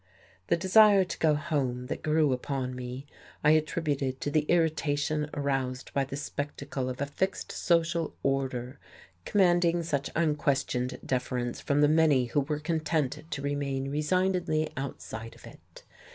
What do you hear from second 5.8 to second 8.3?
by the spectacle of a fixed social